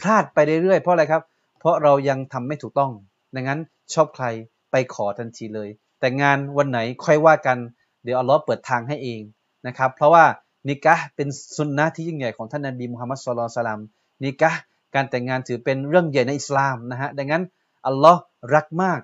[0.00, 1.22] พลาดไปเรื่อยๆเพราะอะไรครับ
[1.60, 2.90] เพราะเรายังทำไม่ถูกต้อง
[3.34, 3.60] ดังนั้น
[3.94, 4.26] ชอบใคร
[4.70, 5.68] ไปขอทันทีเลย
[6.00, 7.58] แต่งานวันไหนค่อยว่ากัน
[8.04, 9.20] เดี๋ยวอัลลอฮ์เปิดทางให้เอง
[9.66, 10.24] นะครับ เพราะว่า
[10.68, 13.80] นิกะเป็นสุนนะที่ยิ่งใหญ่ของท่านนบีมุฮัมมัดสุลลัลสลาม
[14.24, 14.50] นิกะ
[14.94, 17.42] การแต่งงานถือเป็นเรื่องใหญ่ในอิสลามนะฮะดังนั้น
[17.86, 18.20] อัลลอฮ์
[18.54, 19.00] รักมาก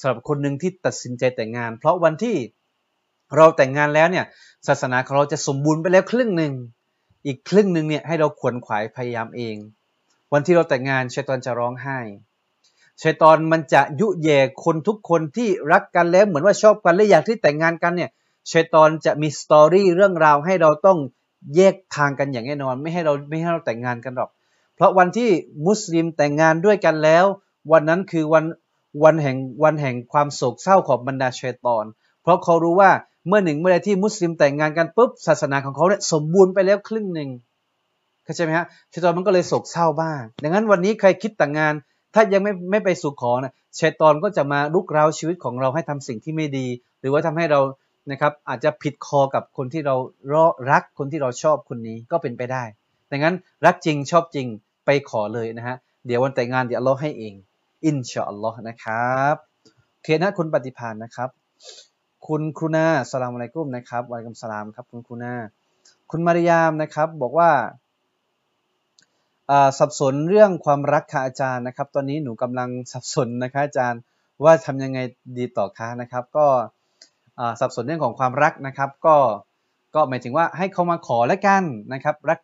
[0.00, 2.36] สำหรับคนหนึ่งที่ตัดสินใจแต่งงาน เพราะวันที่
[3.36, 4.24] เราแต่งงานแล้วเนี่ย
[4.66, 6.52] ศาสนาของเราจะสมบูรณ์ไปแล้วครึ่งหนึ่ง
[7.26, 9.56] อีกครึ่งหนึ่งเนี่ยให้เราขวนขวายพยายามเอง
[10.32, 11.98] วันที่เราแต่งงานชัยตอนจะร้องไห้
[13.02, 18.10] ชัยตอนมันจะยุแย่คนทุกคนที่รักกันแล้วเหมือนว่าชอบกันและอยากที่แต่งงานกันเนี่ย
[18.52, 20.98] ชัยตอนจะมีสตอรี่เรื่องราวให้เราต้อง
[21.56, 24.30] แยกทางกันอย่างแน่นอน ไม่ให้เราไม่ให้เราแต่งงานกันหรอก
[24.74, 25.30] เพราะวันที่
[25.66, 27.24] มุสลิมแต่งงานด้วยกันแล้ว
[27.72, 28.44] วันนั้นคือวัน
[29.04, 31.84] วันแห่งวันแห่งความโศกเศร้าของบรรดาชัยตอน
[32.22, 32.90] เพราะเขารู้ว่า
[33.28, 37.30] เมื่อหนึ่งเมื่อใดที่มุสลิมแต่งงานกันปุ๊บศาสนาของเขาเนี่ยสมบูรณ์ไปแล้วครึ่งหนึ่ง
[38.24, 41.74] เข้าใจไหมฮะชัยตอนมันก็เลยโศกเศร้าบ้าง ดังนั้นวันนี้ใครคิดแต่งงาน
[42.14, 46.66] ถ้ายังไม่ไม่ไปสู่ขอนะชัยตอนก็จะมาลุกเร้าชีวิตของเราให้ทำสิ่งที่ไม่ดี
[47.00, 47.60] หรือว่าทำให้เรา
[48.10, 49.96] นะครับอาจจะผิดคอกับคนที่เรา
[50.70, 52.64] รักคนที่เราชอบคนนี้ก็เป็นไปได้
[53.10, 53.34] ดังนั้น
[53.66, 54.46] รักจริงชอบจริง
[54.86, 57.34] ไปขอเลยนะฮะเดี๋ยววันแต่งงานเดี๋ยวเราให้เอง
[57.84, 59.34] อินชาอัลลอฮ์นะครับ
[60.02, 61.28] เคนะคุณปฏิพานนะครับ
[62.28, 65.34] คุณครูนาสลามอะไรกุ้มนะครับวัยกุมสลามครับคุณครูนา
[66.10, 67.50] คุณมาริยามนะครับบอกว่า
[69.78, 74.00] สับสนเรื่องความรักค่ะอาจารย์นะครับ ตอนนี้หนูกำลังสับสนนะคะอาจารย์
[74.44, 74.98] ว่าทำยังไง
[75.38, 76.46] ดีต่อคะนะครับ ก็
[77.60, 79.16] สับสนเรื่องของความรักนะครับ ก็
[79.94, 82.38] ก็หมายถึงว่าให้เขามาขอแล้วกันนะครับรัก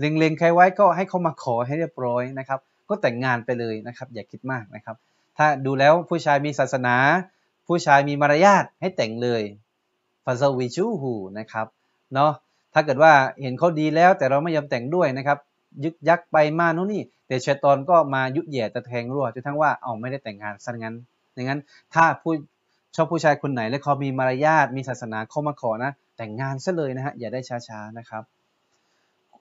[0.00, 4.96] เล็งๆใครไว้ก็ให้เขามาขอให้เรียบร้อยนะครับ ก็แต่งงานไปเลยนะครับ อย่าคิดมากนะครับ
[5.36, 6.96] ถ้าดูแล้วผู้ชายมีศาสนา
[7.70, 9.42] ผู้ชายมีมารยาทให้แต่งเลย
[10.24, 11.66] ฟาซวิชูฮูนะครับ
[12.14, 12.32] เนาะ
[12.74, 15.38] ถ้าเกิดว่าเห็นเขาดีแล้วแต่เราไม่ยอมแต่งด้วยนะครับ
[15.84, 20.94] ยึกยักไปมาโน่นนี่ แต่เชตอนก็มายุแย่ตะแทงรั่วจนทั้งว่าเอาไม่ได้แต่งงานซะงั้น
[21.34, 21.60] อย่างนั้น
[21.94, 22.32] ถ้าผู้
[22.96, 28.22] ชอบผู้ชายคนไหนและเขามีมารยาทมีศาสนาเข้ามาขอนะ แต่งงานซะเลยนะฮะอย่าได้ช้าๆนะครับ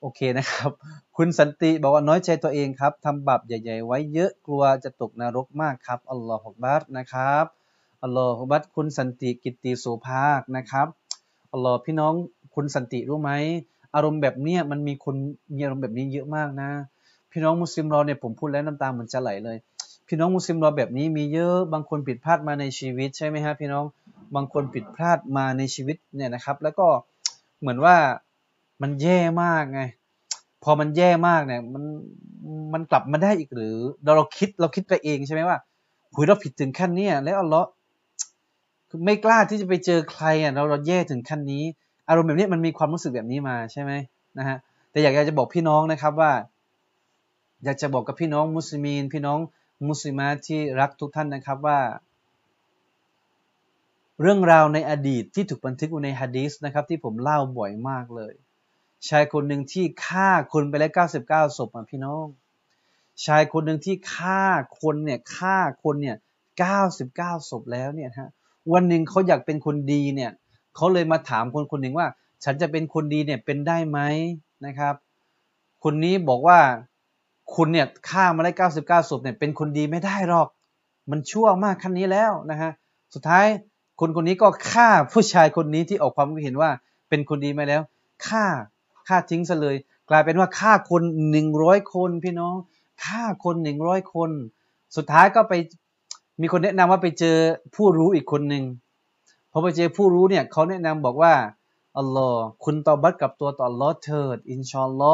[0.02, 0.72] โอเคนะครับ
[1.18, 7.46] คุณสันติบอกว่าน้อยใจตัวเองครับทำบาปใหญ่ ๆ ไว้เยอะกลัวจะตกนรกมากครับอัลลอฮฺบัตนะครับ
[8.04, 10.88] อัลลอฮุอักบัรคุณสันติกิตติสุภาคนะครับ
[11.54, 12.14] อัลลอฮ์พี่น้อง
[12.56, 13.32] คุณสันติรู้ไหม
[13.96, 15.16] อารมณ์แบบเนี้ยมันมีคน
[15.56, 16.70] มีอารมณ์แบบนี้เยอะมากนะ
[17.32, 19.58] พี่น้องมุสลิมเราเนี่ยผมพูดแล้วน้ำตาเหมือนจะไหลเลย
[20.08, 23.86] พี่น้องมุสลิมเราแบบนี้มีเยอะบางคนผิดพลาดมาในชีวิตใช่ไหมฮะพี่น้อง
[24.36, 26.88] บางคนผิดพลาดมาในชีวิตเนี่ยนะครับ แล้วก็
[27.60, 27.96] เหมือนว่า
[28.82, 29.82] มันแย่มากไง
[30.64, 31.84] พอมันแย่มากเนี่ยมัน
[32.74, 35.58] มันกลับมาได้อีกหรือเราเราคิดเราคิดไปเองใช่ไหมว่า
[36.14, 37.68] หุยเราผิดถึงขั้นนี้แล้วอัลลอฮ์
[39.06, 41.64] ไม่กล้าที่จะไปเจอใครอะเราเราแย่ถึงขั้นนี้
[42.10, 43.92] อารมณ์แบบนี้มันมีความรู้สึกแบบนี้มาใช่ไหม
[44.38, 44.58] นะฮะ
[44.92, 46.32] แต่อยากจะบอกพี่น้องนะครับว่า
[47.64, 49.40] อยากจะบอกกับพี่น้องมุสลิมพี่น้อง
[49.88, 51.80] มุสลิมาที่รักทุกท่านนะครับว่า
[54.22, 58.34] เรื่องราวในอดีตที่ถูกบันทึกอยู่ในฮะดีสนะครับ ที่ผมเล่าบ่อยมากเลย
[59.10, 60.92] ชายคนหนึ่งที่ฆ่าคนไปแล้ว
[61.26, 62.26] 99ศพอะพี่น้อง
[63.26, 64.44] ชายคนหนึ่งที่ฆ่า
[64.82, 66.18] คนเนี่ยฆ่าคนเนี่ย
[66.84, 68.30] 99 ศพแล้วเนี่ยฮะ
[68.74, 70.32] วันหนึ่งเขาอยากเป็นคนดีเนี่ย
[70.76, 72.08] เขาเลยมาถามคนคนหนึ่งว่า
[72.44, 74.00] ฉันจะเป็นคนดีเนี่ยเป็นได้ไหม
[74.66, 74.96] นะครับ
[75.84, 76.60] คนนี้บอกว่า
[77.56, 80.48] คุณเนี่ยฆ่ามาได้99ศพเนี่ยเป็นคนดีไม่ได้หรอก
[81.12, 82.72] มันชั่วมากขั้นนี้แล้วนะฮะ
[83.14, 83.46] สุดท้าย
[84.00, 86.70] คนคนนี้ก็ฆ่าผู้ชายคนนี้ที่ออกความคิดเห็นว่า
[87.10, 87.82] เป็นคนดีมาแล้ว
[88.28, 88.46] ฆ่า
[89.08, 89.76] ฆ่าทิ้งซะเลย
[90.10, 92.56] กลายเป็นว่าฆ่าคนหนึ่งร้อยคนพี่น้อง
[93.06, 94.30] ฆ่าคนหนึ่งร้อยคน
[94.96, 95.54] สุดท้ายก็ไป
[96.42, 97.38] มีคนแนะนำว่าไปเจอ
[97.76, 98.64] ผู้รู้อีกคนหนึ่ง
[99.52, 101.34] พอไปเจอผู้รู้เนี่ยเขาแนะนำบอกว่า
[101.98, 105.14] อัลลอฮ์คุณตอบัตกับตัวต่ออัลลอฮ์เถิด อินชอนลอ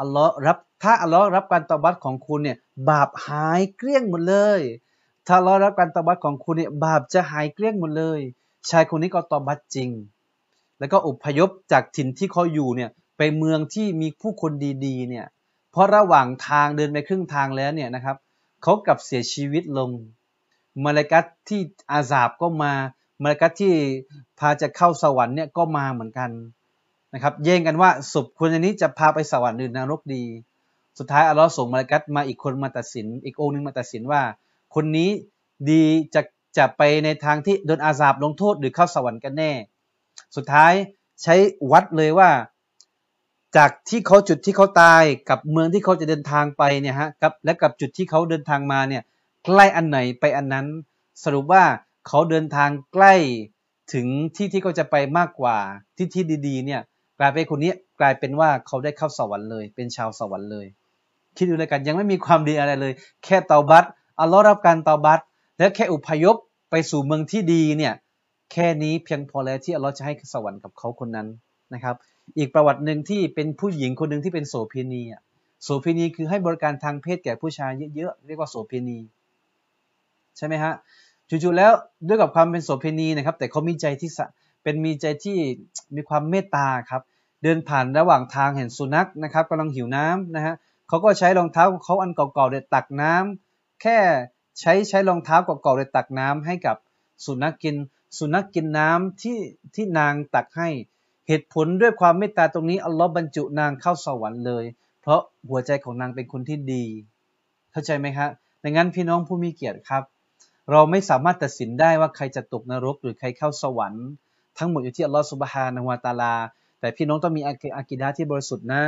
[0.00, 2.56] อัลลอฮ์รับถ้าอัลลอฮ์รับการตอบัตของคุณเนี่ย
[2.90, 4.60] บาปหายเกลี้ยงหมดเลย
[5.26, 8.20] ถ้าอัลลอฮ์รับการตอบัตของคุณเนี่ยบาปจะหายเกลี้ยงหมดเลย
[8.70, 9.90] ชายคนนี้ก็ตอบัตจริง
[10.78, 14.52] แล้วก็อพยพจากถิ่นที่เขาอยู่เนี่ยไปเมืองที่มีผู้คน
[14.84, 15.26] ดีๆเนี่ย
[15.70, 18.16] เพราะระหว่างทางเดินไปครึ่งทางแล้วเนี่ยนะครับ
[18.62, 19.90] เขากลับเสียชีวิตลง
[20.84, 21.60] มาลากัตที่
[21.92, 22.72] อาซาบก็มา
[23.22, 23.72] มาลากัตที่
[24.38, 26.30] พาจะเข้าสวรรค์เนี่ยก็มาเหมือนกัน
[27.14, 30.24] นะครับแย่งกันว่าศพคนนี้จะพาไปสวรรค์หรือนรกดี
[30.98, 34.22] สุดท้ายอัลลอฮ์ส่งมาลากัตมาอีกคนมาตัดสิน อีกองค์นึงมาตัดสินว่า
[34.74, 35.10] คนนี้
[35.70, 35.84] ดี
[36.14, 36.22] จะ
[36.58, 39.52] จะไปในทางที่โดนอาซาบลงโทษหรือเข้าสวรรค์กันแน่
[40.36, 40.72] สุดท้าย
[41.22, 41.34] ใช้
[41.72, 42.30] วัดเลยว่า
[43.56, 49.02] จากที่เขาจุดที่เขาตายกับเมืองที่เขาจะเดินทางไปเนี่ยฮะกับและกับจุดที่เขาเดินทางมาเนี่ย
[49.46, 50.66] ใกล้อันไหนไปอันนั้น
[51.24, 51.64] สรุปว่า
[52.06, 53.14] เขาเดินทางใกล้
[53.92, 54.06] ถึง
[54.36, 55.56] ที่ที่เขาจะไปมากกว่า
[55.96, 56.80] ที่ที่ดี ๆ เนี่ย
[57.18, 60.66] กลายเป็นคนนี้กลายเป็นว่าเขาได้เข้าสวรรค์เลย เป็นชาวสวรรค์เลย
[61.36, 62.92] คิดดูเลยกันยังไม่มีความดีอะไรเลย
[63.24, 63.84] แค่เตาบัต
[64.20, 65.20] อัลลอฮ์รับการเตาบัต
[65.58, 66.36] และแค่อุพยพ
[66.70, 67.94] ไปสู่เมืองที่ดีเนี่ย
[68.52, 71.28] แค่นี้เพียงพอแล้วที่อัลลอฮ์จะให้สวรรค์กับเขาคนนั้น
[71.74, 71.94] นะครับ
[72.38, 75.02] อีกประวัติหนึ่งที่เป็นผู้หญิงคนหนึ่งที่เป็นโสเภณี
[75.64, 78.98] โสเภณีคือให้บริการทางเพศแก่ผู้ชายเยอะๆเรียกว่าโสเภณี
[80.36, 80.72] ใช่ไหมฮะ
[81.28, 81.72] จู่ๆแล้ว
[82.08, 84.10] ด้วยกับความเป็นโสเภณีนะครับ แต่เขามีใจที่
[84.62, 85.38] เป็นมีใจที่
[85.94, 87.02] มีความเมตตาครับ
[87.42, 90.54] เดินผ่านระหว่างทางเห็นสุนัขนะครับกำลังหิวน้ำนะฮะ
[90.88, 93.98] เขาก็ใช้รองเท้าของเขาอันเก่าๆเด็ดตักน้ำแค่
[94.60, 96.76] ใช้ใช้รองเท้าเก่าๆเด็ดตักน้ำให้กับ
[97.26, 97.76] สุนัขกิน
[98.18, 99.38] สุนัขกินน้ำที่
[99.74, 100.68] ที่นางตักให้
[101.28, 104.64] เหตุผลด้วยความเมตตาตรงนี้อัลลอฮ์บรรจุนางเข้าสวรรค์เลย
[105.00, 106.84] เพราะหัวใจของนางเป็นคนที่ดี
[107.72, 108.30] เข้าใจไหมครับ
[108.62, 110.02] ดังนั้นพี่น้องผู้มีเกียรติครับ
[110.70, 114.06] เราไม่สามารถตัดสินได้ว่าใครจะตกนรก หรือใครเข้าสวรรค์
[114.58, 116.34] ทั้งหมดอยู่ที่อัลลอฮฺสุบฮานะฮูวะตะอาลา
[116.80, 118.82] แต่พี่น้องต้องมีอากิดาที่บริสุทธิ์นะ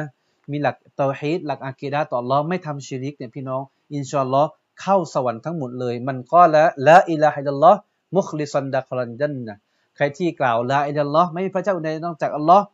[0.51, 3.63] มีหลักเตาฮีดหลักอากิดาต่ออัลลอฮ์ไม่ทำชิริกเนี่ยพี่น้อง
[3.95, 4.49] อินชาอัลลอฮ์
[4.81, 9.55] เข้าสวรรค์ทั้งหมดเลย من قال لا إله إلا الله مخلصا دخل الجنة
[9.97, 12.65] ใครที่กล่าว لا إله إلا الله ไม่มีพระเจ้าใดนอกจากอัลลอฮ์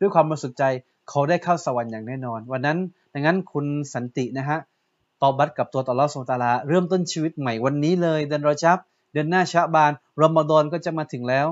[0.00, 0.64] ด้วยความบริสุทธิ์ใจ
[1.08, 2.78] เขาได้เข้าสวรรค์อย่างแน่นอน วันนั้น
[3.12, 4.58] ดังนั้นคุณสันตินะฮะ
[5.24, 8.78] ตอบัตกับตัวต่ออัลลอฮ์สุบฮานะฮูวะตะอาลาเริ่มต้นชีวิตใหม่วันนี้เลย เดือนรอจับ
[9.12, 11.46] เดือนหน้าชาบานรอมฎอนก็จะมาถึงแล้ว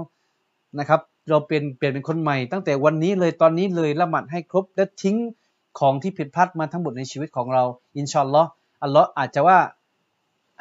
[0.78, 5.16] นะครับ เราเปลี่ยนเปลี่ยนเป็นคนใหม่ ตั้งแต่วันนี้เลยตอนนี้เลยละหมาดให้ครบและทิ้ง
[5.78, 7.64] ของที่ผิดพลาดมาทั้งหมดในชีวิตของเรา
[7.96, 8.42] อินชอนลอ
[8.82, 9.58] อัลลอฮ์อาจจะว่า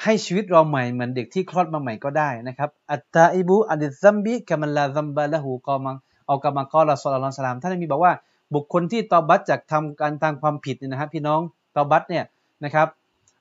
[0.04, 8.14] ให้ชีวิตเราใหม่เหมือนเด็กที่คลอดมาใหม่ก็ได้นะครับ التائب من الذنب كمن لا ذنب له أو كما قال عليه الصلاة والسلام ท่านมีบอกว่า
[8.54, 11.40] บุคคลที่ตอบัตจากทำการทางความผิดเนี่ยนะครับพี่น้อง
[11.76, 12.26] ตอบัตเนี่ย
[12.64, 12.88] นะครับ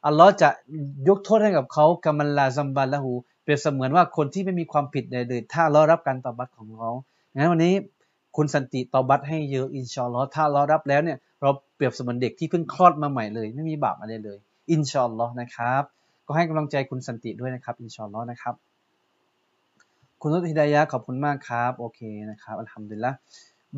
[0.07, 0.49] อัลลอฮ์จะ
[1.09, 6.91] ยกโทษให้กับเขากามันลาซัมบัลละหูเปรียบเสมือนว่าคนที่ไม่มีความผิดใดเลย ถ้าเรารับการตอบัตของเขา
[7.35, 7.75] งั้นวันนี้
[8.37, 14.39] คุณสันติตอบัตให้เยอะอินชาอัลลอฮ์ถ้าเรารับแล้วเนี่ยเราเปรียบเสมือนเด็กที่เพิ่งคลอดมาใหม่เลย ไม่มีบาปอะไรเลย
[14.71, 15.83] อินชาอัลลอฮ์นะครับ
[16.27, 18.55] ก็ให้กำลังใจคุณสันติด้วยนะครับ อินชาอัลลอฮ์นะครับ
[20.21, 23.13] คุณนุติดายะขอบคุณมากครับ โอเคนะครับอัลฮัมดุลิลละ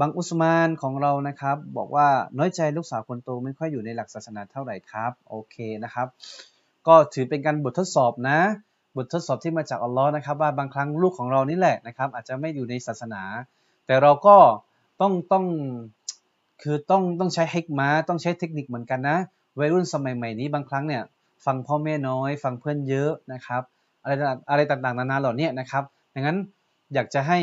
[0.01, 6.07] บางอุสมานของเรานะครับ บอกว่าน้อยใจลูกสาวคนโตไม่ค่อยอยู่ในหลักศาสนาเท่าไหร่ครับโอเคนะครับ
[6.87, 8.39] ก็ถือเป็นการบททดสอบนะ
[8.97, 13.23] บททดสอบที่มาจากอัลลอฮ์นะครับ ว่าบางครั้งลูกของเรานี่แหละนะครับ อาจจะไม่อยู่ในศาสนา
[13.87, 14.37] แต่เราก็
[15.01, 15.45] ต้องต้อง
[16.63, 19.17] คือต้องต้องใช้เฮกมาต้องใช้เทคนิคเหมือนกันนะ
[19.59, 21.03] วัยรุ่นสมัยใหม่นี้บางครั้งเนี่ย
[21.45, 23.63] ฟังพ่อแม่น้อย ฟังเพื่อนเยอะนะครับ
[24.03, 24.13] อะไร
[24.51, 26.39] อะไรต่างๆนานาเหล่านี้นะครับดังนั้น
[26.95, 27.39] อยากจะให้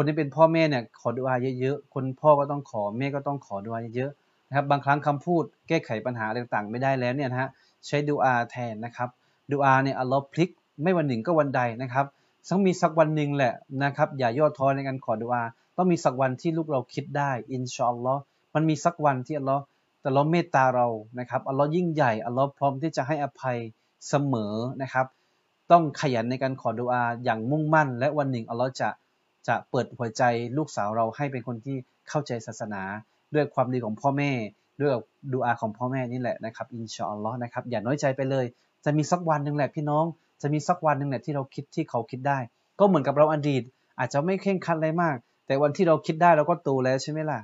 [0.00, 7.48] คนที่เป็นพ่อแม่เนี่ยขอดุอาเยอะๆ คนพ่อก็ต้องขอแม่ก็ต้องขอดุอาเยอะๆนะครับ บางครั้งคำพูดแก้ไขปัญหาต่างๆ ไม่ได้แล้วเนี่ยนะฮะ
[7.86, 9.08] ใช้ดุอาแทนนะครับ
[9.52, 10.50] ดุอาเนี่ยอัลลอฮ์พลิก
[10.82, 12.06] ไม่วันหนึ่งก็วันใดนะครับ
[12.48, 15.42] ต้องมีสักวันหนึ่งแหละนะครับอย่าย่อท้อในการขอดุอา
[15.76, 18.20] ต้องมีสักวันที่ลูกเราคิดได้อินชาอัลลอฮ์
[18.54, 19.62] มันมีสักวันที่อัลลอฮ์
[20.00, 20.86] แต่เราเมตตาเรา
[21.18, 23.58] นะครับอัลลอฮ์ยิ่งใหญ่อัลลอฮ์พร้อมที่จะให้อภัย
[24.08, 25.06] เสมอนะครับ
[25.70, 28.88] ต้องขยันในการขอดุอาอย่างมุ่งมั่น และวันหนึ่งอัลลอฮ์จะ
[29.48, 30.22] จะเปิดหัวใจ
[30.56, 31.76] ลูกสาวเราให้เป็นคนที่
[32.08, 32.82] เข้าใจศาสนา
[33.34, 34.32] ด้วยความดีของพ่อแม่
[34.80, 34.92] ด้วย
[35.32, 38.44] ดูอาของพ่อแม่นี่แหละนะครับอินชาอัลลอฮ์นะครับอย่าน้อยใจไปเลย
[38.84, 40.04] จะมีสักวันหนึ่งแหละพี่น้อง
[40.42, 42.38] จะมีสักวันหนึ่งแหละที่เราคิดที่เขาคิดได้
[42.78, 43.62] ก็เหมือนกับเราอดีต
[43.98, 47.40] อาจจะไม่เข่งคัดอะไรมาก แต่วันที่เราคิดได้เราก็โตแล้วใช่ไหมล่ะ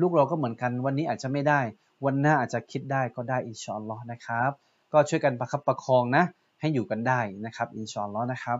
[0.00, 1.60] ลูกเราก็เหมือนกันวันนี้อาจจะไม่ได้
[2.04, 4.50] วันหน้าอาจจะคิดได้ก็ได้อินชาอัลลอฮ์นะครับ
[4.92, 6.24] ก็ช่วยกันประคับประคองนะ
[6.60, 8.58] ให้อยู่กันได้นะครับอินชาอัลลอฮ์นะครับ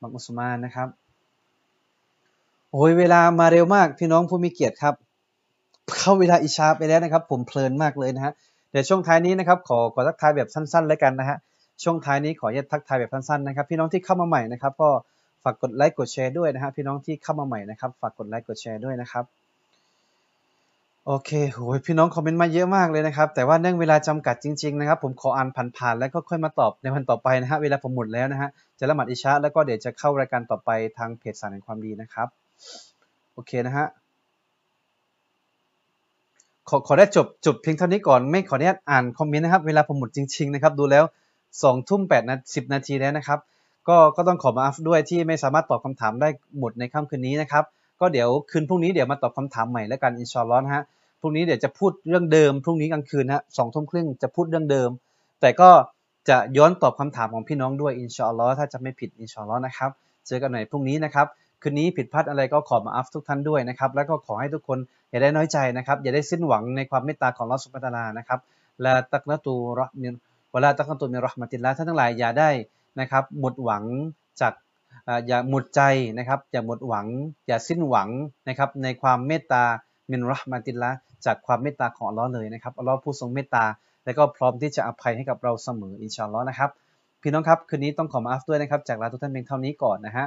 [0.00, 0.88] มักอุสมานนะครับ
[2.72, 4.94] โอ้ยเวลามาเร็วมากพี่น้องผู้มีเกียรติครับ
[5.98, 8.32] เข้าเวลาอิชาไปแล้วนะครับ ผมเพลินมากเลยนะฮะ
[8.70, 11.36] เดี๋ยวช่วงท้ายนี้นะครับขอขอทักทายแบบสั้นๆแล้วกันนะฮะ
[11.82, 14.90] ช่วงท้ายนี้ขออนุญาตทักทายแบบสั้นๆนะครับ พี่น้องที่เข้ามาใหม่นะครับก็
[15.44, 19.24] ฝากกดไลค์กดแชร์ด้วยนะฮะพี่น้องที่เข้ามาใหม่นะครับฝากกดไลค์กดแชร์ด้วยนะครับ
[21.06, 32.28] โอเคโหพี่น้องคอมเมนต์มาเยอะมากเลยนะครับ แต่ว่าเนื่องเวลาจำกัดจริงๆนะครับ ผมขออ่านผ่านๆแล้วก็ค่อยมาตอบในวันต่อไปนะฮะ เวลาผมหมดแล้วนะฮะ จะละหมาดอิชาแล้วก็เดี๋ยวจะเข้ารายการต่อไปทางเพจสารแห่งความดีนะครับ
[33.34, 33.86] โอเคนะฮะ
[36.68, 41.04] ขอขอได้จบจบเพียงเท่านี้ก่อนไม่ขออนุญาตอ่านคอมเมนต์นะครับ เวลาผมหมดจริงๆนะครับ ดูแล้ว
[41.62, 43.38] สองทุ่มแปดนาสิบนาทีแล้วนะครับ
[43.88, 47.64] ก็ก็ต้องขอมาอัฟด้วยที่ไม่สามารถตอบคำถามได้หมดในค่ำคืนนี้นะครับ
[48.00, 50.82] ก็เดี๋ยวคืนพรุ่งนี้เดี๋ยวมาตอบคำถามใหม่แล้วกันอินชาอัลลอฮ์นฮะ
[51.20, 54.90] พรุ่งนี้เดี๋ยวจะพูดเรื่องเดิมพรุ่งนี้กลางคืนฮะสองทุ่มครึ่งจะพูดเรื่องเดิม
[55.40, 55.70] แต่ก็
[56.28, 59.90] จะย้อนตอบคำถามของพี่น้องด้วยอินชาอัลลอฮ์ถ้าจะไม่ผิดอินชาอัลลอฮ์นะครับ
[60.26, 61.26] เจอกันใหม่พรุ่งนี้นะครับ
[61.62, 64.78] คืนนี้ผิดพลาดอะไรก็ขอมาอัฟทุกท่านด้วยนะครับแล้วก็ขอให้ทุกคน
[65.10, 68.40] อย่าได้น้อยใจนะครับอย่าได้สิ้นหวังในความเมตตาของลอสุภตานานะครับ
[68.82, 70.14] และตักนตูรมิน
[70.52, 72.50] เวลาตักนตูมีรหมติลละท่านทั้งหลายอย่าได้
[73.00, 73.84] นะครับหมดหวัง
[74.40, 74.52] จาก
[75.26, 75.80] อย่าหมดใจ
[76.18, 77.06] นะครับอย่าหมดหวัง
[77.46, 78.08] อย่าสิ้นหวัง
[78.48, 79.62] นะครับในความเมตตา
[80.10, 80.90] مِن رحمة الله
[81.26, 83.64] จากความเมตตาของอัลลอฮ์เลยนะครับอัลลอฮ์ผู้ทรงเมตตา
[84.04, 86.70] และก็พร้อมที่จะอภัยให้กับเราเสมออินชาอัลลอฮ์นะครับ
[87.22, 90.26] พี่น้องครับคืนนี้ต้องขอ maaf ด้วยนะครับจากลาทุกท่านเพียงเท่านี้ก่อนนะฮะ